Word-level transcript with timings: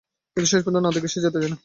কিন্তু 0.33 0.47
শেষ 0.51 0.61
পর্যন্ত 0.65 0.83
না 0.85 0.91
দেখে 0.95 1.09
সে 1.13 1.19
যেতে 1.25 1.37
চায় 1.41 1.51
না। 1.51 1.57